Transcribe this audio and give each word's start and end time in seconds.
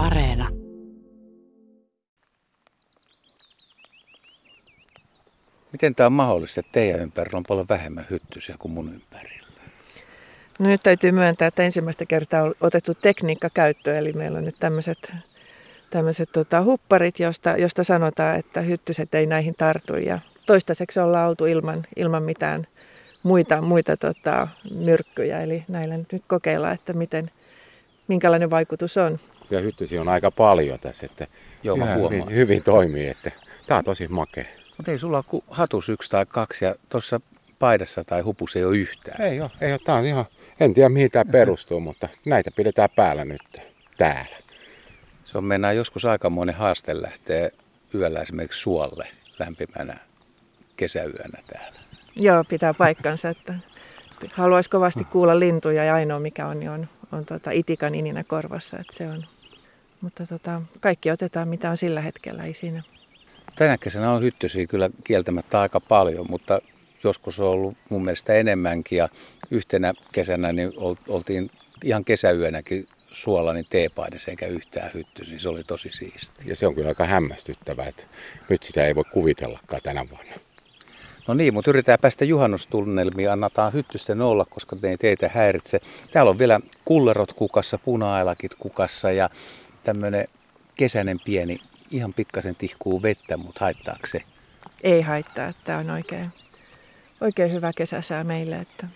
Areena. 0.00 0.48
Miten 5.72 5.94
tämä 5.94 6.06
on 6.06 6.12
mahdollista, 6.12 6.60
että 6.60 6.72
teidän 6.72 7.00
ympärillä 7.00 7.36
on 7.36 7.44
paljon 7.48 7.66
vähemmän 7.68 8.06
hyttysiä 8.10 8.56
kuin 8.58 8.72
mun 8.72 8.94
ympärillä? 8.94 9.46
No 10.58 10.68
nyt 10.68 10.80
täytyy 10.82 11.12
myöntää, 11.12 11.48
että 11.48 11.62
ensimmäistä 11.62 12.06
kertaa 12.06 12.42
on 12.42 12.54
otettu 12.60 12.94
tekniikka 12.94 13.50
käyttöön, 13.50 13.96
eli 13.98 14.12
meillä 14.12 14.38
on 14.38 14.44
nyt 14.44 14.58
tämmöiset 14.60 15.12
tämmöiset 15.90 16.32
tota, 16.32 16.62
hupparit, 16.62 17.18
josta, 17.18 17.50
josta 17.50 17.84
sanotaan, 17.84 18.36
että 18.36 18.60
hyttyset 18.60 19.14
ei 19.14 19.26
näihin 19.26 19.54
tartu. 19.58 19.96
Ja 19.96 20.18
toistaiseksi 20.46 21.00
ollaan 21.00 21.28
oltu 21.28 21.46
ilman, 21.46 21.86
ilman 21.96 22.22
mitään 22.22 22.66
muita, 23.22 23.60
muita 23.60 23.96
tota, 23.96 24.48
myrkkyjä. 24.74 25.40
Eli 25.40 25.64
näillä 25.68 25.96
nyt 25.96 26.24
kokeillaan, 26.26 26.74
että 26.74 26.92
miten, 26.92 27.30
minkälainen 28.08 28.50
vaikutus 28.50 28.96
on. 28.96 29.18
Ja 29.50 29.60
hyttysiä 29.60 30.00
on 30.00 30.08
aika 30.08 30.30
paljon 30.30 30.78
tässä, 30.80 31.06
että 31.06 31.26
Joo, 31.62 31.76
mä 31.76 31.94
hyvin, 31.94 32.34
hyvin 32.34 32.62
toimii. 32.62 33.08
Että 33.08 33.30
tämä 33.66 33.78
on 33.78 33.84
tosi 33.84 34.08
makea. 34.08 34.44
Mutta 34.76 34.90
ei 34.90 34.98
sulla 34.98 35.16
ole 35.16 35.24
kuin 35.28 35.44
hatus 35.50 35.88
yksi 35.88 36.10
tai 36.10 36.26
kaksi 36.26 36.64
ja 36.64 36.74
tuossa 36.88 37.20
paidassa 37.58 38.04
tai 38.04 38.20
hupussa 38.20 38.58
ei 38.58 38.64
ole 38.64 38.76
yhtään. 38.76 39.22
Ei 39.22 39.40
ole, 39.40 39.50
ei 39.60 39.72
ole. 39.72 39.80
Tämä 39.84 39.98
on 39.98 40.04
ihan, 40.04 40.24
en 40.60 40.74
tiedä 40.74 40.88
mihin 40.88 41.10
tämä 41.10 41.32
perustuu, 41.32 41.80
mutta 41.90 42.08
näitä 42.24 42.50
pidetään 42.50 42.88
päällä 42.96 43.24
nyt 43.24 43.60
täällä. 43.96 44.36
Se 45.24 45.38
on 45.38 45.44
mennään 45.44 45.76
joskus 45.76 46.04
aikamoinen 46.04 46.54
haaste 46.54 47.02
lähteä 47.02 47.50
yöllä 47.94 48.20
esimerkiksi 48.20 48.60
suolle 48.60 49.08
lämpimänä 49.38 49.96
kesäyönä 50.76 51.42
täällä. 51.52 51.80
Joo, 52.16 52.44
pitää 52.44 52.74
paikkansa. 52.74 53.28
Että 53.30 53.54
haluaisi 54.34 54.70
kovasti 54.70 55.04
kuulla 55.04 55.38
lintuja 55.38 55.84
ja 55.84 55.94
ainoa 55.94 56.20
mikä 56.20 56.46
on, 56.46 56.60
niin 56.60 56.70
on, 56.70 56.88
on 57.12 57.24
tota 57.24 57.50
itikan 57.50 57.94
ininä 57.94 58.24
korvassa. 58.24 58.76
Että 58.80 58.96
se 58.96 59.08
on. 59.08 59.26
Mutta 60.00 60.26
tota, 60.26 60.62
kaikki 60.80 61.10
otetaan 61.10 61.48
mitä 61.48 61.70
on 61.70 61.76
sillä 61.76 62.00
hetkellä, 62.00 62.44
ei 62.44 62.54
siinä. 62.54 62.82
Tänä 63.56 63.78
kesänä 63.78 64.12
on 64.12 64.22
hyttysiä 64.22 64.66
kyllä 64.66 64.90
kieltämättä 65.04 65.60
aika 65.60 65.80
paljon, 65.80 66.26
mutta 66.30 66.60
joskus 67.04 67.40
on 67.40 67.48
ollut 67.48 67.76
mun 67.88 68.04
mielestä 68.04 68.34
enemmänkin. 68.34 68.98
Ja 68.98 69.08
yhtenä 69.50 69.92
kesänä 70.12 70.52
niin 70.52 70.72
oltiin 71.08 71.50
ihan 71.84 72.04
kesäyönäkin 72.04 72.86
suolla 73.08 73.52
niin 73.52 73.66
teepaidassa 73.70 74.30
eikä 74.30 74.46
yhtään 74.46 74.90
hyttysiä. 74.94 75.38
Se 75.38 75.48
oli 75.48 75.64
tosi 75.64 75.88
siisti. 75.92 76.42
Ja 76.44 76.56
se 76.56 76.66
on 76.66 76.74
kyllä 76.74 76.88
aika 76.88 77.06
hämmästyttävää, 77.06 77.86
että 77.86 78.04
nyt 78.48 78.62
sitä 78.62 78.86
ei 78.86 78.94
voi 78.94 79.04
kuvitellakaan 79.04 79.82
tänä 79.82 80.06
vuonna. 80.10 80.32
No 81.28 81.34
niin, 81.34 81.54
mutta 81.54 81.70
yritetään 81.70 81.98
päästä 81.98 82.24
juhannustunnelmiin. 82.24 83.30
Annataan 83.30 83.72
hyttysten 83.72 84.20
olla, 84.20 84.44
koska 84.44 84.76
ne 84.82 84.88
ei 84.88 84.96
teitä 84.96 85.30
häiritse. 85.34 85.80
Täällä 86.10 86.30
on 86.30 86.38
vielä 86.38 86.60
kullerot 86.84 87.32
kukassa, 87.32 87.78
puna-ailakit 87.78 88.54
kukassa 88.54 89.10
ja 89.10 89.30
tämmöinen 89.82 90.28
kesäinen 90.76 91.20
pieni, 91.24 91.58
ihan 91.90 92.14
pikkasen 92.14 92.56
tihkuu 92.56 93.02
vettä, 93.02 93.36
mutta 93.36 93.60
haittaako 93.60 94.06
se? 94.06 94.22
Ei 94.82 95.02
haittaa, 95.02 95.46
että 95.46 95.62
tämä 95.64 95.78
on 95.78 95.90
oikein, 95.90 96.32
oikein 97.20 97.52
hyvä 97.52 97.72
kesäsää 97.76 98.24
meille. 98.24 98.56
Että 98.56 98.86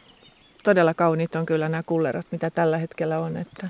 todella 0.62 0.94
kauniit 0.94 1.36
on 1.36 1.46
kyllä 1.46 1.68
nämä 1.68 1.82
kullerot, 1.82 2.26
mitä 2.30 2.50
tällä 2.50 2.78
hetkellä 2.78 3.18
on. 3.18 3.36
Että 3.36 3.68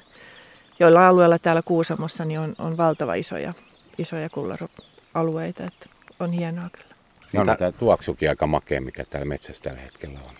joilla 0.78 1.08
alueella 1.08 1.38
täällä 1.38 1.62
Kuusamossa 1.64 2.24
niin 2.24 2.40
on, 2.40 2.54
on 2.58 2.76
valtava 2.76 3.14
isoja, 3.14 3.54
isoja 3.98 4.30
kullaroalueita. 4.30 5.64
Että 5.64 5.88
on 6.20 6.32
hienoa 6.32 6.70
kyllä. 6.70 6.94
Niin 7.32 7.50
on 7.50 7.56
tämä 7.58 7.72
tuoksukin 7.72 8.28
aika 8.28 8.46
makea, 8.46 8.80
mikä 8.80 9.04
täällä 9.04 9.26
metsässä 9.26 9.62
tällä 9.62 9.80
hetkellä 9.80 10.18
on. 10.28 10.34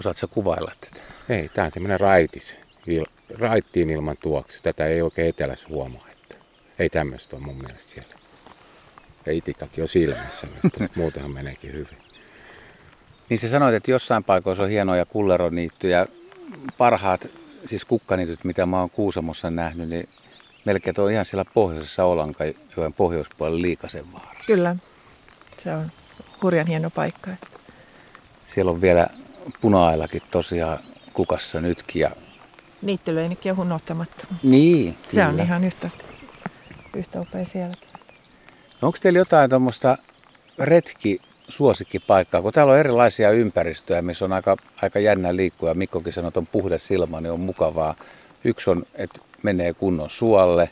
Osaatko 0.00 0.28
kuvailla 0.28 0.72
tätä? 0.80 1.02
Ei, 1.28 1.48
tämä 1.48 1.64
on 1.64 1.70
semmoinen 1.72 2.00
raitis, 2.00 2.56
il, 2.86 3.06
raittiin 3.38 3.90
ilman 3.90 4.16
tuoksu. 4.16 4.58
Tätä 4.62 4.86
ei 4.86 5.02
oikein 5.02 5.28
etelässä 5.28 5.68
huomaa. 5.68 6.06
Että 6.12 6.34
ei 6.78 6.88
tämmöistä 6.88 7.36
ole 7.36 7.44
mun 7.44 7.56
mielestä 7.56 7.92
siellä. 7.92 8.14
Ja 9.26 9.32
itikakin 9.32 9.82
on 9.82 9.88
silmässä, 9.88 10.46
mutta 10.46 10.84
muutenhan 11.00 11.34
meneekin 11.34 11.72
hyvin. 11.72 11.98
Niin 13.28 13.38
sä 13.38 13.48
sanoit, 13.48 13.74
että 13.74 13.90
jossain 13.90 14.24
paikoissa 14.24 14.62
on 14.62 14.68
hienoja 14.68 15.04
kulleroniittyjä. 15.04 16.06
Parhaat, 16.78 17.28
siis 17.66 17.84
kukkaniityt, 17.84 18.44
mitä 18.44 18.66
mä 18.66 18.80
oon 18.80 18.90
Kuusamossa 18.90 19.50
nähnyt, 19.50 19.88
niin 19.88 20.08
melkein 20.64 21.00
on 21.00 21.12
ihan 21.12 21.24
siellä 21.24 21.44
pohjoisessa 21.54 22.04
Olankajoen 22.04 22.92
pohjoispuolella 22.96 23.62
Liikasen 23.62 24.12
vaarassa. 24.12 24.46
Kyllä, 24.46 24.76
se 25.56 25.72
on 25.72 25.92
hurjan 26.42 26.66
hieno 26.66 26.90
paikka. 26.90 27.30
Siellä 28.54 28.70
on 28.70 28.80
vielä 28.80 29.06
puna 29.60 29.86
tosiaan 30.30 30.78
kukassa 31.12 31.60
nytkin. 31.60 32.00
Ja... 32.00 32.10
Niittylöinikin 32.82 33.52
on 33.52 33.58
unohtamatta. 33.58 34.26
Niin, 34.42 34.96
Se 35.02 35.08
kyllä. 35.10 35.28
on 35.28 35.40
ihan 35.40 35.64
yhtä, 35.64 35.90
yhtä 36.96 37.20
upea 37.20 37.46
sielläkin. 37.46 37.88
No 38.80 38.86
onko 38.86 38.98
teillä 39.02 39.18
jotain 39.18 39.50
tuommoista 39.50 39.98
retki 40.58 41.18
suosikkipaikkaa, 41.48 42.42
kun 42.42 42.52
täällä 42.52 42.72
on 42.72 42.78
erilaisia 42.78 43.30
ympäristöjä, 43.30 44.02
missä 44.02 44.24
on 44.24 44.32
aika, 44.32 44.56
aika 44.82 44.98
jännä 44.98 45.36
liikkua. 45.36 45.74
Mikkokin 45.74 46.12
sanoo, 46.12 46.28
että 46.28 46.40
on 46.40 46.46
puhdas 46.46 46.90
ilma, 46.90 47.20
niin 47.20 47.32
on 47.32 47.40
mukavaa. 47.40 47.94
Yksi 48.44 48.70
on, 48.70 48.86
että 48.94 49.20
menee 49.42 49.74
kunnon 49.74 50.10
suolle. 50.10 50.70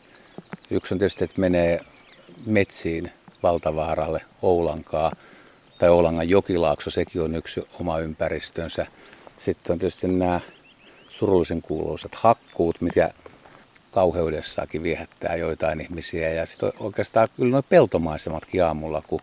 Yksi 0.71 0.94
on 0.94 0.99
tietysti, 0.99 1.25
että 1.25 1.41
menee 1.41 1.81
metsiin 2.47 3.12
Valtavaaralle, 3.43 4.21
Oulankaa 4.43 5.12
tai 5.78 5.88
Oulangan 5.88 6.28
jokilaakso, 6.28 6.91
sekin 6.91 7.23
on 7.23 7.34
yksi 7.34 7.69
oma 7.81 7.99
ympäristönsä. 7.99 8.87
Sitten 9.37 9.73
on 9.73 9.78
tietysti 9.78 10.09
nämä 10.09 10.41
surullisen 11.16 11.62
kuuluisat 11.62 12.15
hakkuut, 12.15 12.81
mikä 12.81 13.10
kauheudessakin 13.91 14.82
viehättää 14.82 15.37
joitain 15.37 15.81
ihmisiä. 15.81 16.28
Ja 16.28 16.47
sitten 16.47 16.72
oikeastaan 16.81 17.28
kyllä 17.37 17.50
nuo 17.50 17.62
peltomaisematkin 17.62 18.65
aamulla, 18.65 19.03
kun 19.06 19.21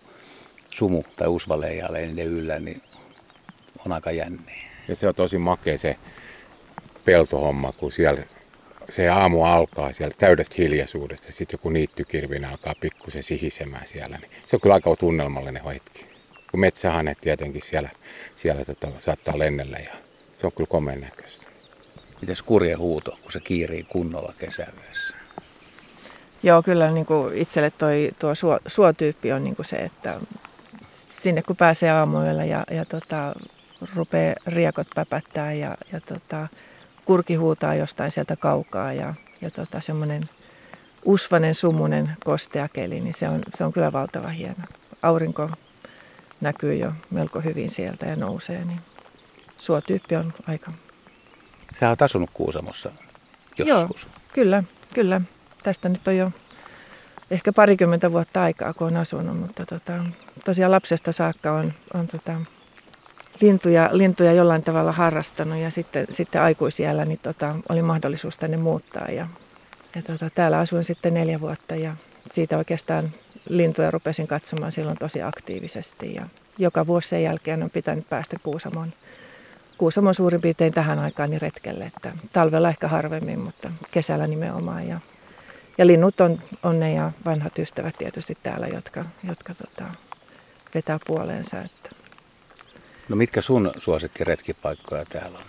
sumu 0.69 1.03
tai 1.15 1.27
usva 1.27 1.61
leijailee 1.61 2.07
niiden 2.07 2.27
yllä, 2.27 2.59
niin 2.59 2.81
on 3.85 3.91
aika 3.91 4.11
jänniä. 4.11 4.63
Ja 4.87 4.95
se 4.95 5.07
on 5.07 5.15
tosi 5.15 5.37
makea 5.37 5.77
se 5.77 5.95
peltohomma, 7.05 7.71
kun 7.71 7.91
siellä 7.91 8.23
se 8.89 9.09
aamu 9.09 9.43
alkaa 9.43 9.93
siellä 9.93 10.15
täydestä 10.17 10.55
hiljaisuudesta 10.57 11.27
ja 11.27 11.33
sitten 11.33 11.57
joku 11.57 11.69
niittykirvinä 11.69 12.49
alkaa 12.49 12.73
pikkusen 12.81 13.23
sihisemään 13.23 13.87
siellä. 13.87 14.17
Niin 14.17 14.31
se 14.45 14.55
on 14.55 14.59
kyllä 14.59 14.73
aika 14.73 14.95
tunnelmallinen 14.95 15.63
hetki. 15.63 16.05
Kun 16.51 16.59
metsähanet 16.59 17.17
tietenkin 17.21 17.61
siellä, 17.61 17.89
siellä 18.35 18.65
tota, 18.65 18.87
saattaa 18.99 19.39
lennellä 19.39 19.77
ja 19.77 19.91
se 20.37 20.47
on 20.47 20.51
kyllä 20.51 20.67
komeen 20.67 21.01
näköistä. 21.01 21.42
Mites 22.23 22.41
kurje 22.41 22.73
huuto, 22.73 23.17
kun 23.21 23.31
se 23.31 23.39
kiirii 23.39 23.83
kunnolla 23.83 24.33
kesäyössä? 24.39 25.15
Joo, 26.43 26.63
kyllä 26.63 26.91
niin 26.91 27.05
kuin 27.05 27.37
itselle 27.37 27.71
toi, 27.71 28.11
tuo 28.19 28.35
suo, 28.35 28.59
suotyyppi 28.67 29.31
on 29.31 29.43
niin 29.43 29.55
kuin 29.55 29.65
se, 29.65 29.75
että 29.75 30.19
sinne 30.89 31.41
kun 31.41 31.55
pääsee 31.55 31.91
aamuyöllä 31.91 32.45
ja, 32.45 32.63
ja 32.71 32.85
tota, 32.85 33.33
rupeaa 33.95 34.35
riekot 34.47 34.87
päpättää 34.95 35.53
ja, 35.53 35.77
ja 35.91 36.01
tota, 36.01 36.47
kurki 37.05 37.35
huutaa 37.35 37.75
jostain 37.75 38.11
sieltä 38.11 38.35
kaukaa 38.35 38.93
ja, 38.93 39.13
ja 39.41 39.51
tota, 39.51 39.81
semmoinen 39.81 40.29
usvanen, 41.05 41.55
sumunen, 41.55 42.11
kostea 42.23 42.67
keli, 42.67 42.99
niin 42.99 43.13
se 43.13 43.29
on, 43.29 43.41
se 43.55 43.63
on 43.63 43.73
kyllä 43.73 43.91
valtava 43.91 44.27
hieno. 44.27 44.63
Aurinko 45.01 45.49
näkyy 46.41 46.75
jo 46.75 46.93
melko 47.11 47.41
hyvin 47.41 47.69
sieltä 47.69 48.05
ja 48.05 48.15
nousee, 48.15 48.65
niin 48.65 48.79
suotyyppi 49.57 50.15
on 50.15 50.33
aika... 50.47 50.71
Sä 51.79 51.89
oot 51.89 52.01
asunut 52.01 52.29
Kuusamossa 52.33 52.91
joskus. 53.57 54.03
Joo, 54.03 54.21
kyllä, 54.33 54.63
kyllä. 54.93 55.21
Tästä 55.63 55.89
nyt 55.89 56.07
on 56.07 56.17
jo 56.17 56.31
ehkä 57.31 57.53
parikymmentä 57.53 58.11
vuotta 58.11 58.43
aikaa, 58.43 58.73
kun 58.73 58.87
on 58.87 58.97
asunut, 58.97 59.39
mutta 59.39 59.65
tota, 59.65 59.93
tosiaan 60.45 60.71
lapsesta 60.71 61.11
saakka 61.11 61.51
on, 61.51 61.73
on 61.93 62.07
tota, 62.07 62.33
lintuja, 63.41 63.89
lintuja 63.91 64.33
jollain 64.33 64.63
tavalla 64.63 64.91
harrastanut 64.91 65.57
ja 65.57 65.71
sitten, 65.71 66.07
sitten 66.09 66.41
aikuisiellä 66.41 67.05
niin 67.05 67.19
tota, 67.19 67.55
oli 67.69 67.81
mahdollisuus 67.81 68.37
tänne 68.37 68.57
muuttaa 68.57 69.07
ja, 69.07 69.27
ja 69.95 70.01
tota, 70.01 70.29
täällä 70.29 70.59
asuin 70.59 70.83
sitten 70.83 71.13
neljä 71.13 71.41
vuotta 71.41 71.75
ja 71.75 71.95
siitä 72.31 72.57
oikeastaan 72.57 73.11
lintuja 73.49 73.91
rupesin 73.91 74.27
katsomaan 74.27 74.71
silloin 74.71 74.97
tosi 74.97 75.21
aktiivisesti 75.21 76.13
ja 76.13 76.27
joka 76.57 76.87
vuosi 76.87 77.09
sen 77.09 77.23
jälkeen 77.23 77.63
on 77.63 77.69
pitänyt 77.69 78.09
päästä 78.09 78.37
Kuusamon, 78.43 78.93
Kuusamon 79.77 80.13
suurin 80.13 80.41
piirtein 80.41 80.73
tähän 80.73 80.99
aikaan 80.99 81.29
niin 81.29 81.41
retkelle, 81.41 81.83
että 81.83 82.11
talvella 82.33 82.69
ehkä 82.69 82.87
harvemmin, 82.87 83.39
mutta 83.39 83.71
kesällä 83.91 84.27
nimenomaan 84.27 84.87
ja 84.87 84.99
ja 85.77 85.87
linnut 85.87 86.21
on, 86.21 86.39
on 86.63 86.79
ne 86.79 86.93
ja 86.93 87.11
vanhat 87.25 87.59
ystävät 87.59 87.97
tietysti 87.97 88.37
täällä, 88.43 88.67
jotka, 88.67 89.05
jotka 89.27 89.53
tota, 89.53 89.85
vetää 90.75 90.99
puoleensa. 91.07 91.61
Että. 91.61 91.89
No 93.09 93.15
mitkä 93.15 93.41
sun 93.41 93.71
suosikkiretkipaikkoja 93.77 95.05
täällä 95.05 95.39
on? 95.39 95.45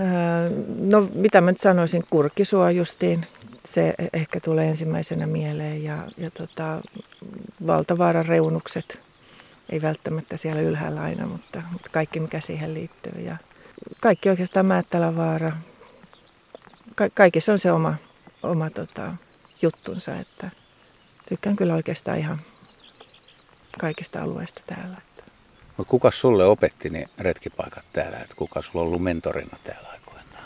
Öö, 0.00 0.50
no 0.78 1.08
mitä 1.14 1.40
mä 1.40 1.50
nyt 1.50 1.60
sanoisin, 1.60 2.04
kurkisuo 2.10 2.68
justiin. 2.68 3.26
Se 3.64 3.94
ehkä 4.12 4.40
tulee 4.40 4.68
ensimmäisenä 4.68 5.26
mieleen 5.26 5.84
ja, 5.84 5.98
ja 6.16 6.30
tota, 6.30 6.80
valtavaaran 7.66 8.26
reunukset. 8.26 9.00
Ei 9.68 9.82
välttämättä 9.82 10.36
siellä 10.36 10.62
ylhäällä 10.62 11.00
aina, 11.00 11.26
mutta, 11.26 11.62
mutta 11.72 11.90
kaikki 11.92 12.20
mikä 12.20 12.40
siihen 12.40 12.74
liittyy. 12.74 13.22
Ja 13.22 13.36
kaikki 14.00 14.30
oikeastaan 14.30 14.66
Määttälävaara. 14.66 15.52
Ka- 16.94 17.10
kaikissa 17.14 17.52
on 17.52 17.58
se 17.58 17.72
oma, 17.72 17.94
oma 18.42 18.70
tota, 18.70 19.12
juttunsa, 19.62 20.16
että 20.16 20.50
tykkään 21.28 21.56
kyllä 21.56 21.74
oikeastaan 21.74 22.18
ihan 22.18 22.38
kaikista 23.80 24.22
alueista 24.22 24.62
täällä. 24.66 24.96
Mutta 25.76 25.90
kuka 25.90 26.10
sulle 26.10 26.44
opetti 26.46 26.90
ne 26.90 27.08
retkipaikat 27.18 27.84
täällä? 27.92 28.18
Et 28.18 28.34
kuka 28.34 28.62
sulla 28.62 28.80
on 28.80 28.86
ollut 28.86 29.02
mentorina 29.02 29.58
täällä 29.64 29.88
aikoinaan? 29.88 30.44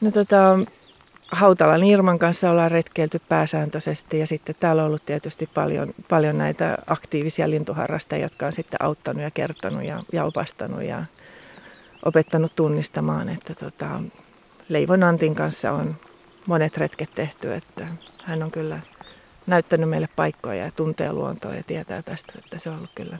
No 0.00 0.10
tota, 0.10 0.58
Hautalan 1.30 1.84
Irman 1.84 2.18
kanssa 2.18 2.50
ollaan 2.50 2.70
retkeilty 2.70 3.20
pääsääntöisesti 3.28 4.18
ja 4.18 4.26
sitten 4.26 4.54
täällä 4.60 4.82
on 4.82 4.88
ollut 4.88 5.06
tietysti 5.06 5.46
paljon, 5.54 5.94
paljon 6.08 6.38
näitä 6.38 6.78
aktiivisia 6.86 7.50
lintuharrastajia, 7.50 8.24
jotka 8.24 8.46
on 8.46 8.52
sitten 8.52 8.82
auttanut 8.82 9.22
ja 9.22 9.30
kertonut 9.30 9.84
ja, 9.84 10.02
ja 10.12 10.24
opastanut 10.24 10.82
ja 10.82 11.04
opettanut 12.04 12.56
tunnistamaan, 12.56 13.28
että 13.28 13.54
tota, 13.54 14.00
Leivon 14.68 15.02
Antin 15.02 15.34
kanssa 15.34 15.72
on 15.72 15.96
monet 16.46 16.76
retket 16.76 17.14
tehty, 17.14 17.54
että 17.54 17.86
hän 18.24 18.42
on 18.42 18.50
kyllä 18.50 18.80
näyttänyt 19.46 19.88
meille 19.88 20.08
paikkoja 20.16 20.64
ja 20.64 20.70
tuntee 20.76 21.12
luontoa 21.12 21.54
ja 21.54 21.62
tietää 21.62 22.02
tästä, 22.02 22.32
että 22.38 22.58
se 22.58 22.70
on 22.70 22.76
ollut 22.76 22.90
kyllä 22.94 23.18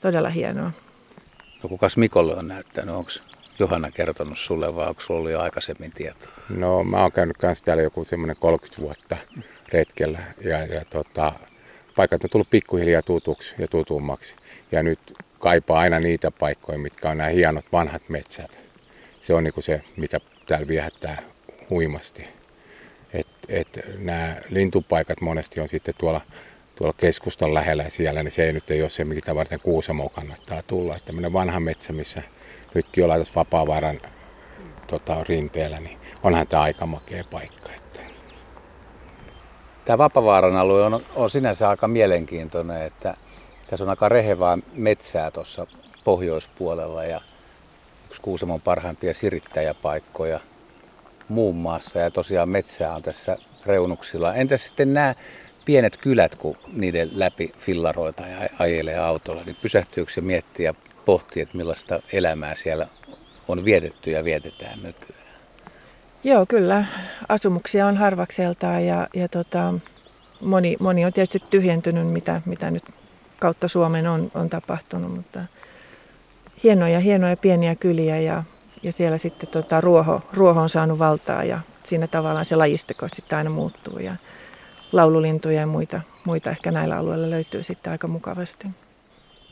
todella 0.00 0.28
hienoa. 0.28 0.70
No 1.62 1.68
kukas 1.68 1.96
Mikolle 1.96 2.36
on 2.36 2.48
näyttänyt? 2.48 2.94
Onko 2.94 3.10
Johanna 3.60 3.90
kertonut 3.90 4.38
sulle 4.38 4.74
vai 4.74 4.88
onko 4.88 5.00
sulla 5.00 5.18
ollut 5.18 5.32
jo 5.32 5.40
aikaisemmin 5.40 5.92
tietoa? 5.92 6.32
No 6.48 6.84
mä 6.84 7.02
oon 7.02 7.12
käynyt 7.12 7.36
kanssa 7.36 7.64
täällä 7.64 7.82
joku 7.82 8.04
semmoinen 8.04 8.36
30 8.40 8.82
vuotta 8.82 9.16
retkellä 9.72 10.18
ja, 10.44 10.64
ja 10.64 10.84
tota, 10.90 11.32
paikat 11.96 12.24
on 12.24 12.30
tullut 12.30 12.50
pikkuhiljaa 12.50 13.02
tutuksi 13.02 13.54
ja 13.58 13.68
tutummaksi. 13.68 14.36
Ja 14.72 14.82
nyt 14.82 14.98
kaipaa 15.38 15.80
aina 15.80 16.00
niitä 16.00 16.30
paikkoja, 16.30 16.78
mitkä 16.78 17.10
on 17.10 17.18
nämä 17.18 17.30
hienot 17.30 17.64
vanhat 17.72 18.02
metsät. 18.08 18.60
Se 19.22 19.34
on 19.34 19.44
niinku 19.44 19.62
se, 19.62 19.82
mitä 19.96 20.20
täällä 20.46 20.68
viehättää 20.68 21.22
huimasti. 21.70 22.28
Et, 23.12 23.26
et 23.48 23.80
nämä 23.98 24.36
lintupaikat 24.48 25.20
monesti 25.20 25.60
on 25.60 25.68
sitten 25.68 25.94
tuolla, 25.98 26.20
tuolla 26.76 26.94
keskustan 26.96 27.54
lähellä 27.54 27.82
ja 27.82 27.90
siellä, 27.90 28.22
niin 28.22 28.32
se 28.32 28.44
ei 28.44 28.52
nyt 28.52 28.70
ei 28.70 28.82
ole 28.82 28.90
se, 28.90 29.04
mitä 29.04 29.34
varten 29.34 29.60
Kuusamo 29.60 30.08
kannattaa 30.08 30.62
tulla. 30.62 30.96
Että 30.96 31.06
tämmöinen 31.06 31.32
vanha 31.32 31.60
metsä, 31.60 31.92
missä 31.92 32.22
nytkin 32.74 33.04
ollaan 33.04 33.20
tässä 33.20 33.34
Vapaavaaran 33.36 34.00
tota, 34.86 35.24
rinteellä, 35.28 35.80
niin 35.80 35.98
onhan 36.22 36.46
tämä 36.46 36.62
aika 36.62 36.86
makea 36.86 37.24
paikka. 37.30 37.70
Että. 37.72 38.00
Tämä 39.84 39.98
Vapavaaran 39.98 40.56
alue 40.56 40.82
on, 40.84 41.00
on 41.14 41.30
sinänsä 41.30 41.68
aika 41.68 41.88
mielenkiintoinen, 41.88 42.82
että 42.82 43.14
tässä 43.66 43.84
on 43.84 43.90
aika 43.90 44.08
rehevää 44.08 44.58
metsää 44.72 45.30
tuossa 45.30 45.66
pohjoispuolella 46.04 47.04
ja 47.04 47.20
yksi 48.06 48.20
Kuusamon 48.22 48.60
parhaimpia 48.60 49.14
sirittäjäpaikkoja 49.14 50.40
muun 51.28 51.56
muassa. 51.56 51.98
Ja 51.98 52.10
tosiaan 52.10 52.48
metsää 52.48 52.94
on 52.94 53.02
tässä 53.02 53.36
reunuksilla. 53.66 54.34
Entäs 54.34 54.64
sitten 54.64 54.94
nämä 54.94 55.14
pienet 55.64 55.96
kylät, 55.96 56.34
kun 56.34 56.56
niiden 56.72 57.10
läpi 57.12 57.52
fillaroita 57.58 58.22
ja 58.22 58.48
ajelee 58.58 58.98
autolla, 58.98 59.42
niin 59.44 59.56
pysähtyykö 59.62 60.12
se 60.12 60.20
miettiä 60.20 60.74
pohtii, 61.04 61.42
että 61.42 61.56
millaista 61.56 62.02
elämää 62.12 62.54
siellä 62.54 62.88
on 63.48 63.64
vietetty 63.64 64.10
ja 64.10 64.24
vietetään 64.24 64.82
nykyään? 64.82 65.20
Joo, 66.24 66.46
kyllä. 66.46 66.84
Asumuksia 67.28 67.86
on 67.86 67.96
harvakseltaan 67.96 68.86
ja, 68.86 69.08
ja 69.14 69.28
tota, 69.28 69.74
moni, 70.40 70.76
moni 70.80 71.04
on 71.04 71.12
tietysti 71.12 71.42
tyhjentynyt, 71.50 72.08
mitä, 72.08 72.42
mitä 72.44 72.70
nyt 72.70 72.84
kautta 73.38 73.68
Suomen 73.68 74.06
on, 74.06 74.30
on 74.34 74.50
tapahtunut, 74.50 75.14
mutta 75.16 75.40
hienoja, 76.64 77.00
hienoja 77.00 77.36
pieniä 77.36 77.74
kyliä 77.74 78.18
ja, 78.18 78.44
ja 78.82 78.92
siellä 78.92 79.18
sitten 79.18 79.48
tota, 79.48 79.80
ruoho, 79.80 80.22
ruoho 80.32 80.60
on 80.60 80.68
saanut 80.68 80.98
valtaa 80.98 81.44
ja 81.44 81.60
siinä 81.84 82.06
tavallaan 82.06 82.44
se 82.44 82.56
lajisteko 82.56 83.06
sitten 83.08 83.38
aina 83.38 83.50
muuttuu 83.50 83.98
ja 83.98 84.16
laululintuja 84.92 85.60
ja 85.60 85.66
muita, 85.66 86.00
muita 86.24 86.50
ehkä 86.50 86.70
näillä 86.70 86.96
alueilla 86.96 87.30
löytyy 87.30 87.62
sitten 87.62 87.90
aika 87.90 88.08
mukavasti. 88.08 88.66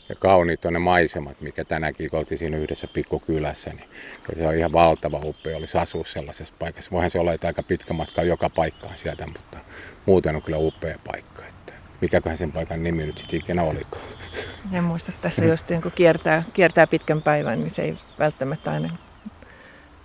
Ja 0.08 0.14
kauniit 0.14 0.64
on 0.64 0.72
ne 0.72 0.78
maisemat, 0.78 1.40
mikä 1.40 1.64
tänäänkin 1.64 2.10
kun 2.10 2.19
oltiin 2.19 2.38
siinä 2.38 2.56
yhdessä 2.56 2.87
pikkukylässä, 2.87 3.70
niin 3.70 3.88
se 4.37 4.46
on 4.46 4.55
ihan 4.55 4.72
valtava 4.72 5.20
upea, 5.25 5.56
olisi 5.56 5.78
asua 5.78 6.05
sellaisessa 6.06 6.55
paikassa. 6.58 6.90
Voihan 6.90 7.10
se 7.10 7.19
olla, 7.19 7.32
että 7.32 7.46
aika 7.46 7.62
pitkä 7.62 7.94
matka 7.94 8.22
joka 8.22 8.50
paikkaan 8.50 8.96
sieltä, 8.96 9.26
mutta 9.26 9.58
muuten 10.06 10.37
on 10.37 10.43
kyllä 10.43 10.58
upea 10.58 10.99
paikka. 11.06 11.46
Että 11.46 11.72
mikäköhän 12.00 12.38
sen 12.38 12.52
paikan 12.52 12.82
nimi 12.82 13.06
nyt 13.06 13.19
sitten 13.19 13.38
ikinä 13.38 13.62
olikaan. 13.62 14.05
En 14.72 14.84
muista 14.84 15.12
tässä, 15.22 15.44
jos 15.44 15.64
kun 15.82 15.93
kiertää, 15.94 16.43
kiertää 16.52 16.87
pitkän 16.87 17.22
päivän, 17.22 17.60
niin 17.60 17.70
se 17.70 17.82
ei 17.82 17.94
välttämättä 18.19 18.70
aina 18.70 18.96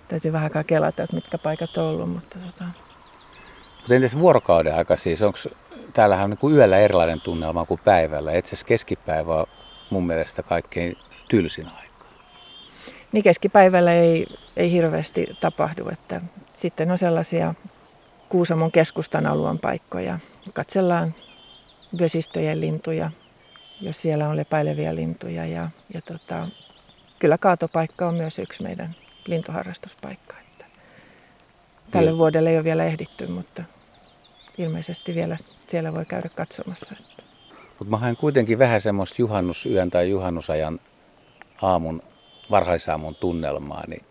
täytyy 0.08 0.32
vähän 0.32 0.44
aikaa 0.44 0.64
kelata, 0.64 1.02
että 1.02 1.16
mitkä 1.16 1.38
paikat 1.38 1.76
on 1.76 1.84
ollut. 1.84 2.10
Mutta 2.10 2.38
tota... 2.46 2.64
Mutta 3.76 3.94
entäs 3.94 4.18
vuorokauden 4.18 4.74
aika 4.74 4.96
siis? 4.96 5.22
Onko 5.22 5.38
täällähän 5.94 6.24
on 6.24 6.30
niin 6.30 6.38
kuin 6.38 6.54
yöllä 6.54 6.78
erilainen 6.78 7.20
tunnelma 7.20 7.66
kuin 7.66 7.80
päivällä? 7.84 8.32
Itse 8.32 8.48
asiassa 8.48 8.66
keskipäivä 8.66 9.34
on 9.34 9.46
mun 9.90 10.06
mielestä 10.06 10.42
kaikkein 10.42 10.96
tylsin 11.28 11.68
aika. 11.68 12.04
Niin 13.12 13.24
keskipäivällä 13.24 13.92
ei, 13.92 14.26
ei 14.56 14.72
hirveästi 14.72 15.26
tapahdu, 15.40 15.88
että 15.88 16.20
sitten 16.52 16.90
on 16.90 16.98
sellaisia 16.98 17.54
Kuusamon 18.28 18.72
keskustan 18.72 19.26
alueen 19.26 19.58
paikkoja. 19.58 20.18
Katsellaan 20.52 21.14
vesistöjen 21.98 22.60
lintuja, 22.60 23.10
jos 23.80 24.02
siellä 24.02 24.28
on 24.28 24.36
lepäileviä 24.36 24.94
lintuja. 24.94 25.46
Ja, 25.46 25.70
ja 25.94 26.00
tota, 26.02 26.48
kyllä 27.18 27.38
kaatopaikka 27.38 28.08
on 28.08 28.14
myös 28.14 28.38
yksi 28.38 28.62
meidän 28.62 28.94
lintuharrastuspaikka. 29.26 30.36
Että 30.40 30.64
tälle 31.90 32.10
Kyllä. 32.10 32.18
vuodelle 32.18 32.50
ei 32.50 32.56
ole 32.56 32.64
vielä 32.64 32.84
ehditty, 32.84 33.26
mutta 33.26 33.62
ilmeisesti 34.58 35.14
vielä 35.14 35.36
siellä 35.68 35.92
voi 35.94 36.04
käydä 36.04 36.28
katsomassa. 36.28 36.94
Mutta 37.78 37.90
mä 37.90 37.96
haen 37.96 38.16
kuitenkin 38.16 38.58
vähän 38.58 38.80
semmoista 38.80 39.16
juhannusyön 39.18 39.90
tai 39.90 40.10
juhannusajan 40.10 40.80
aamun, 41.62 42.02
varhaisaamun 42.50 43.14
tunnelmaa, 43.14 43.84
niin 43.86 44.04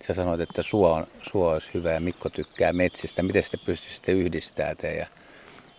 sä 0.00 0.14
sanoit, 0.14 0.40
että 0.40 0.62
suo, 0.62 0.92
on, 0.92 1.06
suo 1.22 1.52
olisi 1.52 1.70
hyvä 1.74 1.92
ja 1.92 2.00
Mikko 2.00 2.28
tykkää 2.28 2.72
metsistä. 2.72 3.22
Miten 3.22 3.42
te 3.50 3.56
pystyisitte 3.56 4.12
yhdistämään 4.12 4.76
teidän 4.76 5.06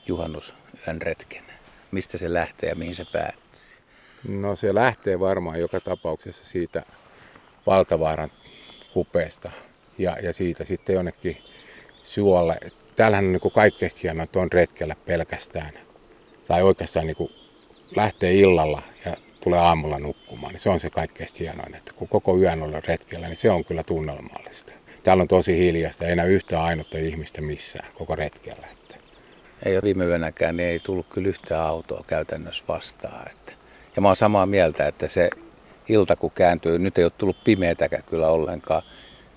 juhannusyön 0.07 1.01
retken? 1.01 1.44
Mistä 1.92 2.18
se 2.18 2.34
lähtee 2.34 2.69
ja 2.69 2.75
mihin 2.75 2.95
se 2.95 3.06
päättyy? 3.12 3.62
No 4.28 4.56
se 4.56 4.75
lähtee 4.75 5.19
varmaan 5.19 5.60
joka 5.60 5.80
tapauksessa 5.80 6.45
siitä 6.45 6.84
Valtavaaran 7.66 8.31
kupeesta 8.94 9.51
ja, 9.98 10.18
ja 10.24 10.34
siitä 10.34 10.66
sitten 10.66 10.94
jonnekin 10.94 11.38
suolle. 12.04 12.60
Täällähän 12.95 13.25
on 13.25 13.31
niin 13.31 13.51
kaikkein 13.54 13.92
hienoa 14.04 14.25
on 14.36 14.51
retkellä 14.51 14.96
pelkästään. 15.06 15.87
Tai 16.48 16.63
oikeastaan 16.63 17.08
niin 17.08 17.32
lähtee 17.96 18.34
illalla 18.34 18.82
ja 19.06 19.13
tulee 19.44 19.60
aamulla 19.60 20.00
nukkumaan, 20.00 20.54
niin 20.54 20.60
se 20.60 20.70
on 20.70 20.80
se 20.80 20.89
kaikkein 20.89 21.30
hienoin. 21.39 21.75
Että 21.75 21.94
kun 21.94 22.08
koko 22.08 22.38
yön 22.38 22.63
on 22.63 22.84
retkellä, 22.88 23.27
niin 23.27 23.38
se 23.38 23.51
on 23.51 23.66
kyllä 23.66 23.84
tunnelmallista. 23.84 24.74
Täällä 25.04 25.22
on 25.22 25.27
tosi 25.27 25.58
hiljasta, 25.58 26.06
ei 26.06 26.12
enää 26.12 26.25
yhtään 26.25 26.63
ainutta 26.63 26.98
ihmistä 26.98 27.42
missään 27.42 27.89
koko 27.94 28.16
retkellä. 28.16 28.68
Että. 28.72 28.96
Ei 29.66 29.82
viime 29.84 30.06
yönäkään, 30.06 30.58
niin 30.58 30.70
ei 30.70 30.80
tullut 30.80 31.08
kyllä 31.10 31.27
yhtään 31.27 31.63
autoa 31.63 32.04
käytännössä 32.08 32.63
vastaan. 32.68 33.32
Että. 33.32 33.54
Ja 33.96 34.01
mä 34.01 34.08
oon 34.08 34.16
samaa 34.16 34.46
mieltä, 34.46 34.88
että 34.88 35.08
se 35.08 35.30
ilta 35.89 36.16
kun 36.16 36.32
kääntyy, 36.32 36.80
nyt 36.80 36.98
ei 36.98 37.04
ole 37.04 37.12
tullut 37.18 37.44
pimeätäkään 37.44 38.04
kyllä 38.04 38.27
ollenkaan. 38.27 38.84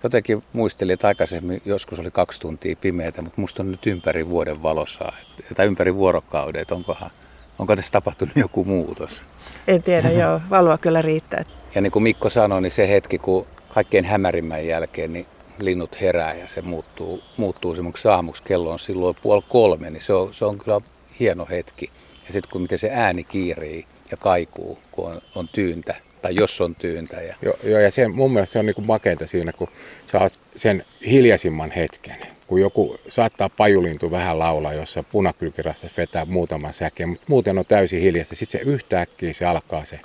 Jotenkin 0.02 0.42
muistelin, 0.52 0.94
että 0.94 1.08
aikaisemmin 1.08 1.62
joskus 1.64 1.98
oli 1.98 2.10
kaksi 2.10 2.40
tuntia 2.40 2.76
pimeätä, 2.76 3.22
mutta 3.22 3.40
musta 3.40 3.62
on 3.62 3.70
nyt 3.70 3.86
ympäri 3.86 4.28
vuoden 4.28 4.62
valossa, 4.62 5.12
tai 5.56 5.66
ympäri 5.66 5.94
vuorokauden, 5.94 6.62
että 6.62 6.74
onkohan, 6.74 7.10
onko 7.58 7.76
tässä 7.76 7.92
tapahtunut 7.92 8.36
joku 8.36 8.64
muutos? 8.64 9.22
En 9.68 9.82
tiedä, 9.82 10.10
joo. 10.22 10.40
Valoa 10.50 10.78
kyllä 10.78 11.02
riittää. 11.02 11.44
Ja 11.74 11.80
niin 11.80 11.92
kuin 11.92 12.02
Mikko 12.02 12.30
sanoi, 12.30 12.62
niin 12.62 12.70
se 12.70 12.88
hetki, 12.88 13.18
kun 13.18 13.46
kaikkein 13.74 14.04
hämärimmän 14.04 14.66
jälkeen, 14.66 15.12
niin 15.12 15.26
linnut 15.58 16.00
herää 16.00 16.34
ja 16.34 16.48
se 16.48 16.62
muuttuu, 16.62 17.22
muuttuu 17.36 17.74
semmoiksi 17.74 18.08
aamuksi. 18.08 18.42
Kello 18.42 18.70
on 18.70 18.78
silloin 18.78 19.16
puoli 19.22 19.44
kolme, 19.48 19.90
niin 19.90 20.02
se 20.02 20.12
on, 20.12 20.34
se 20.34 20.44
on 20.44 20.58
kyllä 20.58 20.80
hieno 21.20 21.46
hetki. 21.50 21.90
Ja 22.26 22.32
sitten 22.32 22.50
kun 22.52 22.62
miten 22.62 22.78
se 22.78 22.90
ääni 22.92 23.24
kiirii 23.24 23.86
ja 24.10 24.16
kaikuu, 24.16 24.78
kun 24.92 25.12
on, 25.12 25.20
on 25.34 25.48
tyyntä, 25.48 25.94
tai 26.22 26.34
jos 26.34 26.60
on 26.60 26.74
tyyntä. 26.74 27.20
Ja... 27.20 27.34
Joo, 27.42 27.54
jo, 27.64 27.78
ja 27.78 27.90
se, 27.90 28.08
mun 28.08 28.32
mielestä 28.32 28.52
se 28.52 28.58
on 28.58 28.66
niinku 28.66 28.82
makeinta 28.82 29.26
siinä, 29.26 29.52
kun 29.52 29.68
saat 30.06 30.40
sen 30.56 30.84
hiljaisimman 31.06 31.70
hetken. 31.70 32.16
Kun 32.46 32.60
joku 32.60 32.96
saattaa 33.08 33.48
pajulintu 33.48 34.10
vähän 34.10 34.38
laulaa, 34.38 34.72
jossa 34.72 35.02
punakylkirassa 35.02 35.86
vetää 35.96 36.24
muutaman 36.24 36.72
säkeen, 36.72 37.08
mutta 37.08 37.24
muuten 37.28 37.58
on 37.58 37.64
täysin 37.64 38.00
hiljasta. 38.00 38.34
Sitten 38.34 38.60
se 38.60 38.70
yhtäkkiä 38.70 39.32
se 39.32 39.46
alkaa 39.46 39.84
se 39.84 40.00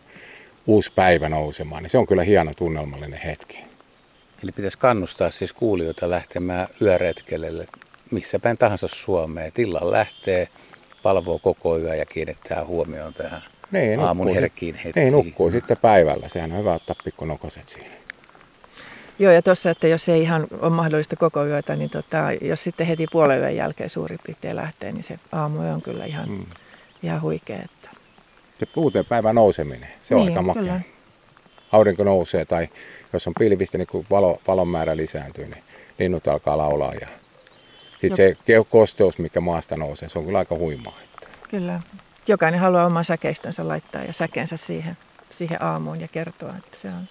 uusi 0.67 0.91
päivä 0.95 1.29
nousemaan, 1.29 1.83
niin 1.83 1.89
se 1.89 1.97
on 1.97 2.07
kyllä 2.07 2.23
hieno 2.23 2.51
tunnelmallinen 2.57 3.19
hetki. 3.19 3.59
Eli 4.43 4.51
pitäisi 4.51 4.77
kannustaa 4.77 5.31
siis 5.31 5.53
kuulijoita 5.53 6.09
lähtemään 6.09 6.67
yöretkelle 6.81 7.67
missä 8.11 8.39
päin 8.39 8.57
tahansa 8.57 8.87
Suomeen. 8.87 9.51
Tillan 9.51 9.91
lähtee, 9.91 10.47
palvoo 11.03 11.39
koko 11.39 11.79
yö 11.79 11.95
ja 11.95 12.05
kiinnittää 12.05 12.65
huomioon 12.65 13.13
tähän 13.13 13.41
niin, 13.71 13.99
aamun 13.99 14.33
herkkiin 14.33 14.75
hetkiin. 14.75 15.03
Niin, 15.03 15.11
nukkuu 15.11 15.51
sitten 15.51 15.77
päivällä. 15.81 16.29
Sehän 16.29 16.51
on 16.51 16.57
hyvä 16.57 16.73
ottaa 16.73 16.95
pikkunokoset 17.03 17.69
siinä. 17.69 17.95
Joo, 19.19 19.31
ja 19.31 19.41
tuossa, 19.41 19.69
että 19.69 19.87
jos 19.87 20.09
ei 20.09 20.21
ihan 20.21 20.47
ole 20.61 20.69
mahdollista 20.69 21.15
koko 21.15 21.45
yötä, 21.45 21.75
niin 21.75 21.89
tota, 21.89 22.17
jos 22.41 22.63
sitten 22.63 22.87
heti 22.87 23.05
puolen 23.11 23.39
yön 23.39 23.55
jälkeen 23.55 23.89
suurin 23.89 24.19
piirtein 24.25 24.55
lähtee, 24.55 24.91
niin 24.91 25.03
se 25.03 25.19
aamu 25.31 25.73
on 25.73 25.81
kyllä 25.81 26.05
ihan, 26.05 26.29
mm. 26.29 26.45
ihan 27.03 27.21
huikea. 27.21 27.59
Että... 27.65 27.89
Se 28.59 28.67
uuteen 28.75 29.05
päivän 29.05 29.35
nouseminen, 29.35 29.89
se 30.01 30.15
on 30.15 30.21
niin, 30.21 30.29
aika 30.29 30.41
makea. 30.41 30.63
Kyllä. 30.63 30.81
Aurinko 31.71 32.03
nousee 32.03 32.45
tai 32.45 32.67
jos 33.13 33.27
on 33.27 33.33
pilvistä, 33.39 33.77
niin 33.77 33.87
kun 33.87 34.05
valo, 34.09 34.41
valon 34.47 34.67
määrä 34.67 34.97
lisääntyy, 34.97 35.45
niin 35.45 35.63
linnut 35.99 36.27
alkaa 36.27 36.57
laulaa. 36.57 36.93
Ja 36.93 37.07
sitten 37.97 38.35
no. 38.37 38.43
se 38.47 38.65
kosteus, 38.69 39.17
mikä 39.17 39.41
maasta 39.41 39.77
nousee, 39.77 40.09
se 40.09 40.19
on 40.19 40.25
kyllä 40.25 40.39
aika 40.39 40.55
huimaa. 40.55 40.99
Että. 41.03 41.27
Kyllä. 41.49 41.79
Jokainen 42.27 42.59
haluaa 42.59 42.85
oman 42.85 43.05
säkeistönsä 43.05 43.67
laittaa 43.67 44.03
ja 44.03 44.13
säkeensä 44.13 44.57
siihen, 44.57 44.97
siihen 45.29 45.63
aamuun 45.63 46.01
ja 46.01 46.07
kertoa, 46.07 46.53
että 46.57 46.77
se 46.77 46.87
on 46.87 47.07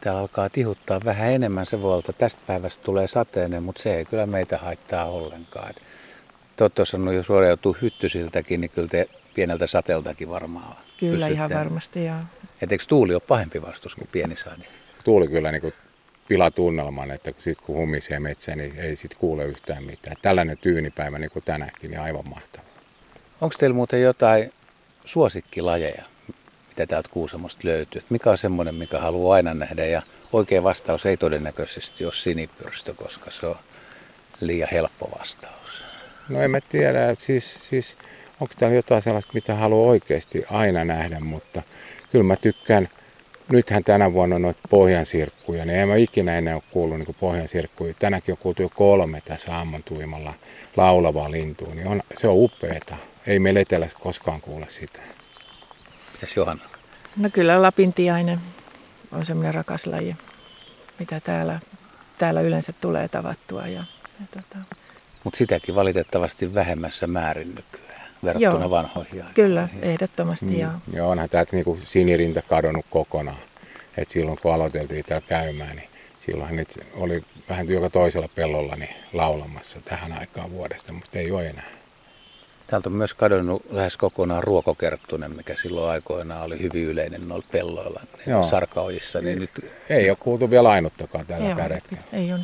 Täällä 0.00 0.20
alkaa 0.20 0.48
tihuttaa 0.48 1.00
vähän 1.04 1.32
enemmän. 1.32 1.66
Se 1.66 1.82
voi 1.82 1.90
olla, 1.90 1.98
että 1.98 2.12
tästä 2.12 2.40
päivästä 2.46 2.84
tulee 2.84 3.06
sateinen, 3.06 3.62
mutta 3.62 3.82
se 3.82 3.96
ei 3.96 4.04
kyllä 4.04 4.26
meitä 4.26 4.58
haittaa 4.58 5.04
ollenkaan. 5.04 5.74
Te 6.56 6.64
olette 6.64 6.82
osannut 6.82 7.14
jo 7.14 7.22
suoriutua 7.22 7.76
hyttysiltäkin, 7.82 8.60
niin 8.60 8.70
kyllä 8.70 8.88
te 8.88 9.08
pieneltä 9.34 9.66
sateeltakin 9.66 10.30
varmaan 10.30 10.76
Kyllä 11.00 11.12
pystytte. 11.12 11.34
ihan 11.34 11.50
varmasti, 11.50 12.04
joo. 12.04 12.16
Et 12.62 12.72
eikö 12.72 12.84
tuuli 12.88 13.14
ole 13.14 13.22
pahempi 13.28 13.62
vastus 13.62 13.94
kuin 13.94 14.08
pieni 14.12 14.36
sade? 14.36 14.64
Tuuli 15.04 15.28
kyllä 15.28 15.52
niin 15.52 15.62
kuin 15.62 15.74
pilaa 16.28 16.50
tunnelman, 16.50 17.10
että 17.10 17.32
sit 17.38 17.60
kun 17.60 17.76
humisee 17.76 18.20
metsä, 18.20 18.56
niin 18.56 18.78
ei 18.78 18.96
sit 18.96 19.14
kuule 19.14 19.44
yhtään 19.44 19.84
mitään. 19.84 20.16
Tällainen 20.22 20.58
tyynipäivä 20.58 21.18
niin 21.18 21.30
kuin 21.30 21.44
tänäänkin, 21.44 21.90
niin 21.90 22.00
aivan 22.00 22.28
mahtava. 22.28 22.55
Onko 23.40 23.54
teillä 23.58 23.74
muuten 23.74 24.02
jotain 24.02 24.52
suosikkilajeja, 25.04 26.04
mitä 26.68 26.86
täältä 26.86 27.08
Kuusamosta 27.12 27.60
löytyy? 27.64 28.02
Mikä 28.10 28.30
on 28.30 28.38
semmoinen, 28.38 28.74
mikä 28.74 29.00
haluaa 29.00 29.36
aina 29.36 29.54
nähdä 29.54 29.86
ja 29.86 30.02
oikea 30.32 30.62
vastaus 30.62 31.06
ei 31.06 31.16
todennäköisesti 31.16 32.04
ole 32.04 32.12
sinipyrstö, 32.12 32.94
koska 32.94 33.30
se 33.30 33.46
on 33.46 33.56
liian 34.40 34.68
helppo 34.72 35.10
vastaus. 35.18 35.84
No 36.28 36.42
en 36.42 36.50
mä 36.50 36.60
tiedä, 36.60 37.14
siis, 37.18 37.68
siis 37.68 37.96
onko 38.40 38.54
täällä 38.58 38.76
jotain 38.76 39.02
sellaista, 39.02 39.32
mitä 39.34 39.54
haluaa 39.54 39.90
oikeasti 39.90 40.44
aina 40.50 40.84
nähdä, 40.84 41.20
mutta 41.20 41.62
kyllä 42.12 42.24
mä 42.24 42.36
tykkään, 42.36 42.88
nythän 43.48 43.84
tänä 43.84 44.12
vuonna 44.12 44.36
on 44.36 44.42
noita 44.42 44.60
pohjansirkkuja, 44.70 45.64
niin 45.64 45.78
en 45.78 45.88
mä 45.88 45.96
ikinä 45.96 46.38
ennen 46.38 46.54
ole 46.54 46.62
kuullut 46.70 46.98
niin 46.98 47.16
pohjansirkkuja. 47.20 47.94
Tänäkin 47.98 48.32
on 48.32 48.38
kuultu 48.38 48.62
jo 48.62 48.68
kolme 48.74 49.22
tässä 49.24 49.60
ammontuimalla 49.60 50.34
laulavaa 50.76 51.30
lintua, 51.30 51.74
niin 51.74 51.86
on, 51.86 52.02
se 52.18 52.28
on 52.28 52.36
upeeta. 52.36 52.96
Ei 53.26 53.38
meillä 53.38 53.60
etelässä 53.60 53.98
koskaan 54.00 54.40
kuule 54.40 54.66
sitä. 54.68 55.00
Mitäs 56.12 56.36
Johanna? 56.36 56.64
No 57.16 57.30
kyllä 57.32 57.62
lapintiainen 57.62 58.38
on 59.12 59.26
semmoinen 59.26 59.54
rakas 59.54 59.86
laji, 59.86 60.16
mitä 60.98 61.20
täällä, 61.20 61.60
täällä 62.18 62.40
yleensä 62.40 62.72
tulee 62.72 63.08
tavattua. 63.08 63.66
Ja, 63.66 63.84
ja 64.20 64.26
tota. 64.30 64.58
Mutta 65.24 65.38
sitäkin 65.38 65.74
valitettavasti 65.74 66.54
vähemmässä 66.54 67.06
määrin 67.06 67.54
nykyään 67.54 67.85
verrattuna 68.24 68.60
Joo, 68.60 68.70
vanhoihin 68.70 69.12
aikoihin. 69.12 69.34
Kyllä, 69.34 69.68
ehdottomasti. 69.82 70.46
Mm. 70.46 70.58
Ja... 70.58 70.70
Joo, 70.92 71.10
onhan 71.10 71.28
täältä 71.28 71.56
niinku 71.56 71.78
sinirinta 71.84 72.42
kadonnut 72.42 72.86
kokonaan. 72.90 73.36
Et 73.96 74.10
silloin 74.10 74.38
kun 74.42 74.54
aloiteltiin 74.54 75.04
täällä 75.04 75.26
käymään, 75.28 75.76
niin 75.76 75.88
silloin 76.18 76.56
niitä 76.56 76.74
oli 76.94 77.22
vähän 77.48 77.68
joka 77.68 77.90
toisella 77.90 78.28
pellolla 78.34 78.76
niin 78.76 78.94
laulamassa 79.12 79.80
tähän 79.84 80.12
aikaan 80.12 80.50
vuodesta, 80.50 80.92
mutta 80.92 81.18
ei 81.18 81.30
ole 81.30 81.46
enää. 81.46 81.70
Täältä 82.66 82.88
on 82.88 82.92
myös 82.92 83.14
kadonnut 83.14 83.62
lähes 83.70 83.96
kokonaan 83.96 84.44
ruokokerttunen, 84.44 85.36
mikä 85.36 85.54
silloin 85.56 85.90
aikoinaan 85.90 86.44
oli 86.44 86.60
hyvin 86.60 86.84
yleinen 86.84 87.28
noilla 87.28 87.46
pelloilla, 87.52 88.00
niin 88.26 88.44
sarkaojissa. 88.44 89.20
Niin 89.20 89.38
nyt... 89.38 89.50
Ei 89.88 90.10
ole 90.10 90.16
kuultu 90.20 90.50
vielä 90.50 90.70
ainuttakaan 90.70 91.26
tällä 91.26 91.54
kädetkellä. 91.54 92.02
Ei 92.12 92.32
ole. 92.32 92.40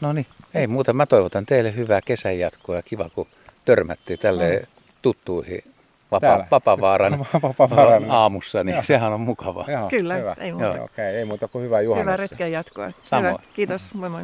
No 0.00 0.12
niin, 0.12 0.26
ei 0.54 0.66
muuta. 0.66 0.92
Mä 0.92 1.06
toivotan 1.06 1.46
teille 1.46 1.74
hyvää 1.74 2.00
kesän 2.04 2.38
jatkoa 2.38 2.76
ja 2.76 2.82
kiva, 2.82 3.10
kun 3.14 3.26
törmättiin 3.66 4.18
tälle 4.18 4.66
tuttuihin 5.02 5.62
vapa- 6.12 6.46
Vapavaaran 6.50 7.26
aamussa, 8.10 8.64
niin 8.64 8.74
Joo. 8.74 8.82
sehän 8.82 9.12
on 9.12 9.20
mukavaa. 9.20 9.64
Joo, 9.68 9.88
Kyllä, 9.88 10.14
hyvä. 10.14 10.36
ei 10.40 10.52
muuta. 10.52 10.68
Okei, 10.70 10.84
okay, 10.84 11.04
ei 11.04 11.24
muuta 11.24 11.48
kuin 11.48 11.64
hyvää 11.64 11.80
juhannusta. 11.80 12.02
Hyvää 12.12 12.16
retken 12.16 12.52
jatkoa. 12.52 12.90
Samoin. 13.02 13.32
Hyvä. 13.34 13.42
Kiitos, 13.54 13.94
moi 13.94 14.08
moi. 14.08 14.22